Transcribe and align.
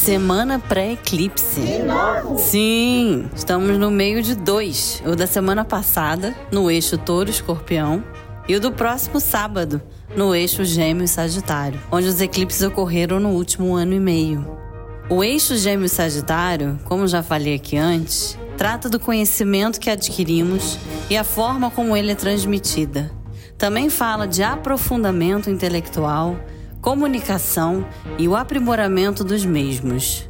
Semana 0.00 0.58
pré-eclipse. 0.58 1.60
Sim, 2.38 3.28
estamos 3.36 3.76
no 3.76 3.90
meio 3.90 4.22
de 4.22 4.34
dois. 4.34 5.02
O 5.04 5.14
da 5.14 5.26
semana 5.26 5.62
passada, 5.62 6.34
no 6.50 6.70
eixo 6.70 6.96
Touro-Escorpião, 6.96 8.02
e 8.48 8.56
o 8.56 8.60
do 8.60 8.72
próximo 8.72 9.20
sábado, 9.20 9.80
no 10.16 10.34
eixo 10.34 10.64
Gêmeo-Sagitário, 10.64 11.78
onde 11.92 12.08
os 12.08 12.18
eclipses 12.18 12.62
ocorreram 12.62 13.20
no 13.20 13.28
último 13.28 13.74
ano 13.74 13.92
e 13.92 14.00
meio. 14.00 14.58
O 15.10 15.22
eixo 15.22 15.54
Gêmeo-Sagitário, 15.54 16.80
como 16.86 17.06
já 17.06 17.22
falei 17.22 17.54
aqui 17.54 17.76
antes, 17.76 18.38
trata 18.56 18.88
do 18.88 18.98
conhecimento 18.98 19.78
que 19.78 19.90
adquirimos 19.90 20.78
e 21.10 21.16
a 21.16 21.22
forma 21.22 21.70
como 21.70 21.94
ele 21.94 22.12
é 22.12 22.16
transmitida. 22.16 23.10
Também 23.58 23.90
fala 23.90 24.26
de 24.26 24.42
aprofundamento 24.42 25.50
intelectual 25.50 26.40
comunicação 26.80 27.86
e 28.18 28.26
o 28.26 28.34
aprimoramento 28.34 29.22
dos 29.22 29.44
mesmos. 29.44 30.28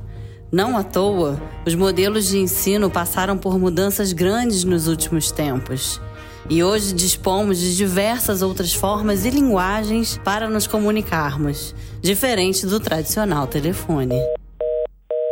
Não 0.50 0.76
à 0.76 0.82
toa, 0.82 1.40
os 1.64 1.74
modelos 1.74 2.28
de 2.28 2.38
ensino 2.38 2.90
passaram 2.90 3.38
por 3.38 3.58
mudanças 3.58 4.12
grandes 4.12 4.64
nos 4.64 4.88
últimos 4.88 5.30
tempos. 5.30 6.00
E 6.48 6.64
hoje 6.64 6.92
dispomos 6.92 7.58
de 7.58 7.76
diversas 7.76 8.42
outras 8.42 8.74
formas 8.74 9.24
e 9.24 9.30
linguagens 9.30 10.18
para 10.24 10.48
nos 10.48 10.66
comunicarmos, 10.66 11.74
diferente 12.02 12.66
do 12.66 12.80
tradicional 12.80 13.46
telefone. 13.46 14.18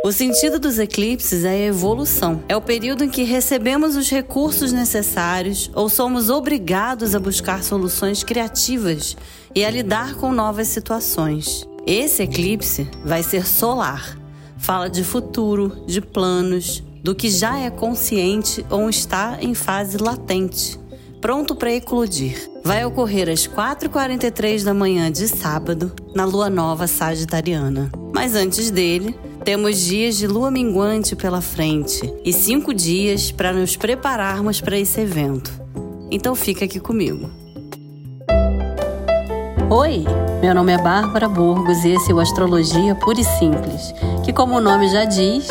O 0.09 0.11
sentido 0.11 0.57
dos 0.57 0.79
eclipses 0.79 1.43
é 1.43 1.49
a 1.49 1.67
evolução. 1.67 2.41
É 2.49 2.57
o 2.57 2.61
período 2.61 3.03
em 3.03 3.09
que 3.09 3.21
recebemos 3.21 3.95
os 3.95 4.09
recursos 4.09 4.71
necessários 4.71 5.69
ou 5.75 5.87
somos 5.87 6.31
obrigados 6.31 7.13
a 7.13 7.19
buscar 7.19 7.63
soluções 7.63 8.23
criativas 8.23 9.15
e 9.53 9.63
a 9.63 9.69
lidar 9.69 10.15
com 10.15 10.31
novas 10.31 10.67
situações. 10.67 11.63
Esse 11.85 12.23
eclipse 12.23 12.89
vai 13.05 13.21
ser 13.21 13.45
solar. 13.45 14.17
Fala 14.57 14.89
de 14.89 15.03
futuro, 15.03 15.83
de 15.85 16.01
planos, 16.01 16.83
do 17.03 17.13
que 17.13 17.29
já 17.29 17.59
é 17.59 17.69
consciente 17.69 18.65
ou 18.67 18.89
está 18.89 19.37
em 19.39 19.53
fase 19.53 19.97
latente, 19.97 20.79
pronto 21.21 21.53
para 21.53 21.71
eclodir. 21.71 22.49
Vai 22.63 22.83
ocorrer 22.83 23.29
às 23.29 23.47
4h43 23.47 24.63
da 24.63 24.73
manhã 24.73 25.11
de 25.11 25.27
sábado, 25.27 25.93
na 26.15 26.25
lua 26.25 26.49
nova 26.49 26.87
sagitariana. 26.87 27.91
Mas 28.11 28.33
antes 28.33 28.71
dele, 28.71 29.15
temos 29.49 29.79
dias 29.81 30.15
de 30.15 30.27
lua 30.27 30.51
minguante 30.51 31.15
pela 31.15 31.41
frente 31.41 32.07
e 32.23 32.31
cinco 32.31 32.71
dias 32.71 33.31
para 33.31 33.51
nos 33.51 33.75
prepararmos 33.75 34.61
para 34.61 34.77
esse 34.77 35.01
evento. 35.01 35.51
Então 36.11 36.35
fica 36.35 36.65
aqui 36.65 36.79
comigo. 36.79 37.31
Oi, 39.67 40.05
meu 40.39 40.53
nome 40.53 40.71
é 40.71 40.77
Bárbara 40.77 41.27
Burgos 41.27 41.83
e 41.83 41.93
esse 41.93 42.11
é 42.11 42.13
o 42.13 42.19
Astrologia 42.19 42.93
Pura 42.93 43.21
e 43.21 43.23
Simples, 43.23 43.91
que, 44.23 44.31
como 44.31 44.55
o 44.55 44.61
nome 44.61 44.87
já 44.87 45.05
diz, 45.05 45.47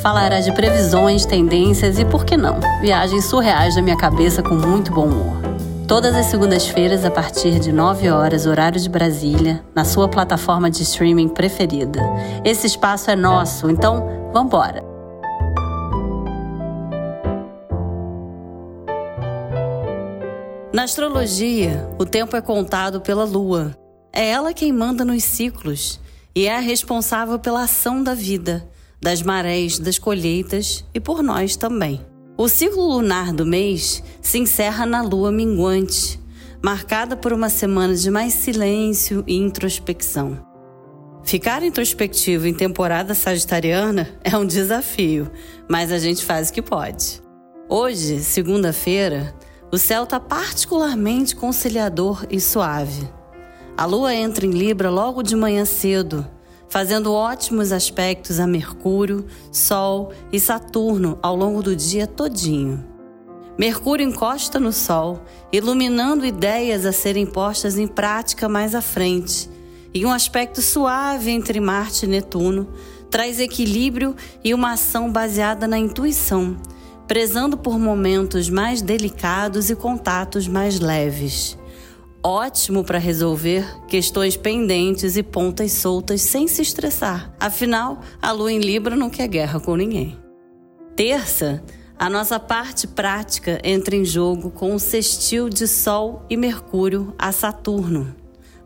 falará 0.00 0.38
de 0.38 0.52
previsões, 0.52 1.26
tendências 1.26 1.98
e, 1.98 2.04
por 2.04 2.24
que 2.24 2.36
não, 2.36 2.60
viagens 2.80 3.24
surreais 3.24 3.74
da 3.74 3.82
minha 3.82 3.96
cabeça 3.96 4.44
com 4.44 4.54
muito 4.54 4.92
bom 4.92 5.06
humor. 5.06 5.39
Todas 5.90 6.14
as 6.14 6.26
segundas-feiras, 6.26 7.04
a 7.04 7.10
partir 7.10 7.58
de 7.58 7.72
9 7.72 8.08
horas, 8.10 8.46
horário 8.46 8.80
de 8.80 8.88
Brasília, 8.88 9.64
na 9.74 9.84
sua 9.84 10.08
plataforma 10.08 10.70
de 10.70 10.84
streaming 10.84 11.28
preferida. 11.28 12.00
Esse 12.44 12.68
espaço 12.68 13.10
é 13.10 13.16
nosso, 13.16 13.68
então 13.68 14.30
vambora! 14.32 14.84
Na 20.72 20.84
astrologia, 20.84 21.90
o 21.98 22.06
tempo 22.06 22.36
é 22.36 22.40
contado 22.40 23.00
pela 23.00 23.24
lua. 23.24 23.76
É 24.12 24.30
ela 24.30 24.54
quem 24.54 24.72
manda 24.72 25.04
nos 25.04 25.24
ciclos 25.24 25.98
e 26.36 26.46
é 26.46 26.56
a 26.56 26.60
responsável 26.60 27.36
pela 27.36 27.64
ação 27.64 28.00
da 28.00 28.14
vida, 28.14 28.64
das 29.02 29.22
marés, 29.22 29.76
das 29.80 29.98
colheitas 29.98 30.84
e 30.94 31.00
por 31.00 31.20
nós 31.20 31.56
também. 31.56 32.08
O 32.40 32.48
ciclo 32.48 32.86
lunar 32.86 33.34
do 33.34 33.44
mês 33.44 34.02
se 34.22 34.38
encerra 34.38 34.86
na 34.86 35.02
lua 35.02 35.30
minguante, 35.30 36.18
marcada 36.62 37.14
por 37.14 37.34
uma 37.34 37.50
semana 37.50 37.94
de 37.94 38.10
mais 38.10 38.32
silêncio 38.32 39.22
e 39.26 39.36
introspecção. 39.36 40.40
Ficar 41.22 41.62
introspectivo 41.62 42.46
em 42.46 42.54
temporada 42.54 43.14
sagitariana 43.14 44.08
é 44.24 44.34
um 44.38 44.46
desafio, 44.46 45.30
mas 45.68 45.92
a 45.92 45.98
gente 45.98 46.24
faz 46.24 46.48
o 46.48 46.54
que 46.54 46.62
pode. 46.62 47.20
Hoje, 47.68 48.20
segunda-feira, 48.20 49.34
o 49.70 49.76
céu 49.76 50.04
está 50.04 50.18
particularmente 50.18 51.36
conciliador 51.36 52.24
e 52.30 52.40
suave. 52.40 53.06
A 53.76 53.84
lua 53.84 54.14
entra 54.14 54.46
em 54.46 54.50
Libra 54.50 54.88
logo 54.88 55.22
de 55.22 55.36
manhã 55.36 55.66
cedo 55.66 56.26
fazendo 56.70 57.12
ótimos 57.12 57.72
aspectos 57.72 58.38
a 58.38 58.46
Mercúrio, 58.46 59.26
Sol 59.52 60.12
e 60.32 60.38
Saturno 60.38 61.18
ao 61.20 61.34
longo 61.34 61.62
do 61.62 61.74
dia 61.74 62.06
todinho. 62.06 62.82
Mercúrio 63.58 64.08
encosta 64.08 64.58
no 64.60 64.72
Sol, 64.72 65.20
iluminando 65.52 66.24
ideias 66.24 66.86
a 66.86 66.92
serem 66.92 67.26
postas 67.26 67.76
em 67.76 67.88
prática 67.88 68.48
mais 68.48 68.74
à 68.74 68.80
frente, 68.80 69.50
e 69.92 70.06
um 70.06 70.12
aspecto 70.12 70.62
suave 70.62 71.30
entre 71.30 71.58
Marte 71.58 72.06
e 72.06 72.08
Netuno 72.08 72.68
traz 73.10 73.40
equilíbrio 73.40 74.14
e 74.42 74.54
uma 74.54 74.74
ação 74.74 75.10
baseada 75.10 75.66
na 75.66 75.76
intuição, 75.76 76.56
prezando 77.08 77.58
por 77.58 77.76
momentos 77.76 78.48
mais 78.48 78.80
delicados 78.80 79.68
e 79.68 79.74
contatos 79.74 80.46
mais 80.46 80.78
leves 80.78 81.58
ótimo 82.22 82.84
para 82.84 82.98
resolver 82.98 83.64
questões 83.86 84.36
pendentes 84.36 85.16
e 85.16 85.22
pontas 85.22 85.72
soltas 85.72 86.22
sem 86.22 86.46
se 86.46 86.62
estressar. 86.62 87.34
Afinal, 87.38 88.00
a 88.20 88.32
lua 88.32 88.52
em 88.52 88.58
Libra 88.58 88.96
não 88.96 89.10
quer 89.10 89.28
guerra 89.28 89.60
com 89.60 89.76
ninguém. 89.76 90.16
Terça, 90.94 91.62
a 91.98 92.08
nossa 92.08 92.38
parte 92.40 92.86
prática 92.86 93.60
entra 93.64 93.96
em 93.96 94.04
jogo 94.04 94.50
com 94.50 94.74
o 94.74 94.78
sextil 94.78 95.48
de 95.48 95.66
Sol 95.66 96.24
e 96.30 96.36
Mercúrio 96.36 97.14
a 97.18 97.32
Saturno. 97.32 98.14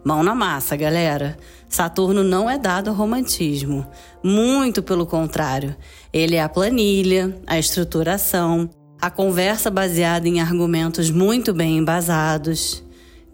Mão 0.04 0.22
na 0.22 0.34
massa, 0.34 0.76
galera. 0.76 1.36
Saturno 1.66 2.22
não 2.22 2.48
é 2.48 2.59
dado 2.59 2.91
ao 2.91 2.94
romantismo. 2.94 3.86
Muito 4.22 4.82
pelo 4.82 5.06
contrário. 5.06 5.75
Ele 6.12 6.36
é 6.36 6.42
a 6.42 6.48
planilha, 6.48 7.36
a 7.47 7.59
estruturação, 7.59 8.69
a 9.00 9.10
conversa 9.10 9.71
baseada 9.71 10.28
em 10.28 10.41
argumentos 10.41 11.10
muito 11.10 11.54
bem 11.54 11.78
embasados. 11.78 12.84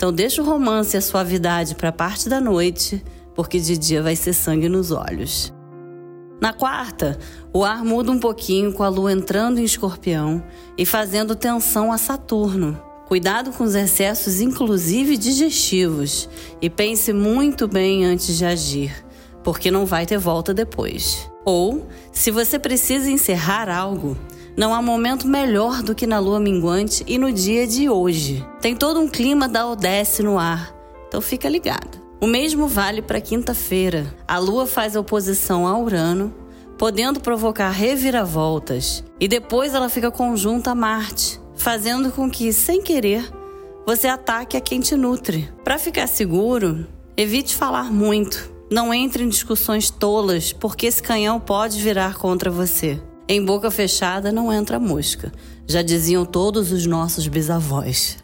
Então 0.00 0.11
deixa 0.11 0.41
o 0.41 0.44
romance 0.47 0.97
e 0.97 0.99
a 0.99 1.03
suavidade 1.03 1.75
para 1.75 1.91
a 1.91 1.93
parte 1.93 2.27
da 2.27 2.41
noite, 2.41 3.05
porque 3.34 3.61
de 3.61 3.77
dia 3.77 4.03
vai 4.03 4.16
ser 4.16 4.33
sangue 4.33 4.66
nos 4.66 4.91
olhos. 4.91 5.53
Na 6.41 6.55
quarta, 6.55 7.19
o 7.53 7.62
ar 7.62 7.84
muda 7.84 8.11
um 8.11 8.19
pouquinho 8.19 8.72
com 8.72 8.83
a 8.83 8.88
lua 8.88 9.12
entrando 9.12 9.59
em 9.59 9.65
escorpião 9.65 10.43
e 10.78 10.87
fazendo 10.87 11.34
tensão 11.34 11.93
a 11.93 11.99
Saturno. 11.99 12.83
Cuidado 13.09 13.50
com 13.53 13.62
os 13.62 13.75
excessos, 13.75 14.41
inclusive 14.41 15.19
digestivos, 15.19 16.31
e 16.62 16.71
pense 16.71 17.12
muito 17.12 17.69
bem 17.69 18.03
antes 18.06 18.38
de 18.38 18.47
agir, 18.47 19.05
porque 19.44 19.71
não 19.71 19.84
vai 19.84 20.06
ter 20.06 20.17
volta 20.17 20.55
depois. 20.55 21.31
Ou, 21.44 21.87
se 22.11 22.31
você 22.31 22.59
precisa 22.59 23.11
encerrar 23.11 23.69
algo, 23.69 24.17
não 24.56 24.75
há 24.75 24.83
momento 24.83 25.27
melhor 25.27 25.83
do 25.83 25.94
que 25.94 26.06
na 26.06 26.19
lua 26.19 26.41
minguante 26.41 27.05
e 27.06 27.19
no 27.19 27.33
dia 27.33 27.66
de 27.66 27.88
hoje. 27.88 28.47
Tem 28.61 28.75
todo 28.75 29.00
um 29.00 29.09
clima 29.09 29.49
da 29.49 29.66
Odesse 29.66 30.22
no 30.22 30.38
ar, 30.38 30.75
então 31.09 31.21
fica 31.21 31.49
ligado. 31.49 32.00
O 32.21 32.27
mesmo 32.27 32.69
vale 32.69 33.00
para 33.00 33.21
quinta-feira. 33.21 34.15
A 34.28 34.38
lua 34.38 34.66
faz 34.66 34.94
oposição 34.94 35.66
a 35.66 35.78
Urano, 35.78 36.34
podendo 36.77 37.21
provocar 37.21 37.71
reviravoltas, 37.71 39.03
e 39.19 39.27
depois 39.27 39.75
ela 39.75 39.88
fica 39.88 40.11
conjunta 40.11 40.72
a 40.72 40.75
Marte, 40.75 41.41
fazendo 41.55 42.11
com 42.12 42.31
que, 42.31 42.53
sem 42.53 42.82
querer, 42.82 43.25
você 43.87 44.06
ataque 44.06 44.56
a 44.56 44.61
quem 44.61 44.81
te 44.81 44.94
nutre. 44.97 45.49
Para 45.65 45.78
ficar 45.78 46.06
seguro, 46.06 46.87
evite 47.17 47.56
falar 47.56 47.91
muito. 47.91 48.50
Não 48.71 48.94
entre 48.94 49.25
em 49.25 49.28
discussões 49.28 49.91
tolas, 49.91 50.53
porque 50.53 50.87
esse 50.87 51.03
canhão 51.03 51.41
pode 51.41 51.81
virar 51.81 52.17
contra 52.17 52.50
você. 52.50 53.00
Em 53.32 53.44
boca 53.44 53.71
fechada 53.71 54.32
não 54.32 54.53
entra 54.53 54.81
mosca, 54.81 55.32
já 55.65 55.82
diziam 55.82 56.25
todos 56.25 56.73
os 56.73 56.85
nossos 56.85 57.29
bisavós. 57.29 58.19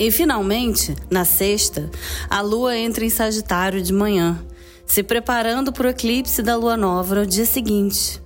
E 0.00 0.10
finalmente, 0.10 0.96
na 1.08 1.24
sexta, 1.24 1.88
a 2.28 2.40
lua 2.40 2.76
entra 2.76 3.04
em 3.04 3.08
Sagitário 3.08 3.80
de 3.80 3.92
manhã, 3.92 4.44
se 4.84 5.04
preparando 5.04 5.72
para 5.72 5.86
o 5.86 5.90
eclipse 5.90 6.42
da 6.42 6.56
lua 6.56 6.76
nova 6.76 7.14
no 7.14 7.24
dia 7.24 7.46
seguinte. 7.46 8.20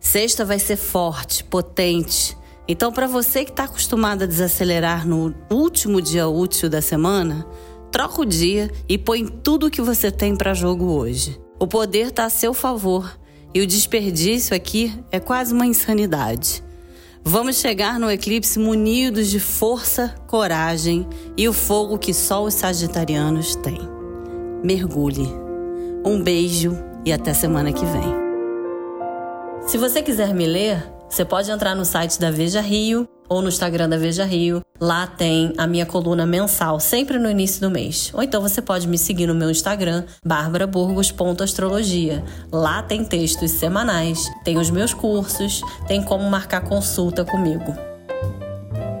Sexta 0.00 0.42
vai 0.42 0.58
ser 0.58 0.76
forte, 0.76 1.44
potente. 1.44 2.34
Então, 2.66 2.90
para 2.90 3.06
você 3.06 3.44
que 3.44 3.50
está 3.50 3.64
acostumado 3.64 4.22
a 4.22 4.26
desacelerar 4.26 5.06
no 5.06 5.34
último 5.50 6.00
dia 6.00 6.26
útil 6.26 6.70
da 6.70 6.80
semana, 6.80 7.46
troca 7.92 8.22
o 8.22 8.24
dia 8.24 8.70
e 8.88 8.96
põe 8.96 9.26
tudo 9.26 9.66
o 9.66 9.70
que 9.70 9.82
você 9.82 10.10
tem 10.10 10.34
para 10.34 10.54
jogo 10.54 10.86
hoje. 10.86 11.38
O 11.60 11.66
poder 11.66 12.06
está 12.06 12.24
a 12.24 12.30
seu 12.30 12.54
favor 12.54 13.18
e 13.54 13.60
o 13.60 13.66
desperdício 13.66 14.54
aqui 14.54 14.92
é 15.10 15.18
quase 15.18 15.52
uma 15.52 15.66
insanidade. 15.66 16.62
Vamos 17.24 17.56
chegar 17.56 17.98
no 17.98 18.10
eclipse 18.10 18.58
munidos 18.58 19.28
de 19.28 19.40
força, 19.40 20.14
coragem 20.28 21.06
e 21.36 21.48
o 21.48 21.52
fogo 21.52 21.98
que 21.98 22.14
só 22.14 22.44
os 22.44 22.54
sagitarianos 22.54 23.56
têm. 23.56 23.80
Mergulhe. 24.62 25.28
Um 26.04 26.22
beijo 26.22 26.76
e 27.04 27.12
até 27.12 27.34
semana 27.34 27.72
que 27.72 27.84
vem. 27.84 28.14
Se 29.66 29.76
você 29.76 30.02
quiser 30.02 30.32
me 30.32 30.46
ler, 30.46 30.84
você 31.08 31.24
pode 31.24 31.50
entrar 31.50 31.74
no 31.74 31.84
site 31.84 32.20
da 32.20 32.30
Veja 32.30 32.60
Rio 32.60 33.08
ou 33.28 33.42
no 33.42 33.48
Instagram 33.48 33.88
da 33.88 33.96
Veja 33.96 34.24
Rio. 34.24 34.62
Lá 34.80 35.06
tem 35.06 35.52
a 35.56 35.66
minha 35.66 35.86
coluna 35.86 36.26
mensal, 36.26 36.78
sempre 36.80 37.18
no 37.18 37.30
início 37.30 37.60
do 37.60 37.70
mês. 37.70 38.10
Ou 38.14 38.22
então 38.22 38.40
você 38.42 38.60
pode 38.60 38.86
me 38.86 38.98
seguir 38.98 39.26
no 39.26 39.34
meu 39.34 39.50
Instagram, 39.50 40.04
barbaraburgos.astrologia. 40.24 42.22
Lá 42.52 42.82
tem 42.82 43.04
textos 43.04 43.50
semanais, 43.52 44.30
tem 44.44 44.58
os 44.58 44.70
meus 44.70 44.92
cursos, 44.92 45.62
tem 45.86 46.02
como 46.02 46.28
marcar 46.28 46.62
consulta 46.62 47.24
comigo. 47.24 47.74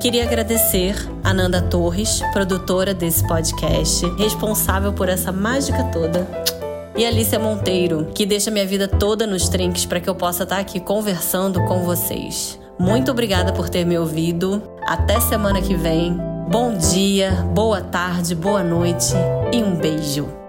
Queria 0.00 0.24
agradecer 0.24 0.94
a 1.24 1.34
Nanda 1.34 1.60
Torres, 1.60 2.20
produtora 2.32 2.94
desse 2.94 3.26
podcast, 3.26 4.06
responsável 4.16 4.92
por 4.92 5.08
essa 5.08 5.32
mágica 5.32 5.82
toda. 5.84 6.26
E 6.96 7.04
Alicia 7.04 7.38
Monteiro, 7.38 8.10
que 8.14 8.24
deixa 8.24 8.50
minha 8.50 8.64
vida 8.64 8.88
toda 8.88 9.26
nos 9.26 9.48
trinques 9.48 9.84
para 9.84 10.00
que 10.00 10.08
eu 10.08 10.14
possa 10.14 10.44
estar 10.44 10.58
aqui 10.58 10.80
conversando 10.80 11.62
com 11.64 11.82
vocês. 11.82 12.58
Muito 12.78 13.10
obrigada 13.10 13.52
por 13.52 13.68
ter 13.68 13.84
me 13.84 13.98
ouvido. 13.98 14.62
Até 14.86 15.18
semana 15.20 15.62
que 15.62 15.74
vem. 15.74 16.16
Bom 16.48 16.76
dia, 16.76 17.30
boa 17.54 17.80
tarde, 17.80 18.34
boa 18.34 18.62
noite 18.62 19.14
e 19.52 19.62
um 19.62 19.74
beijo. 19.74 20.45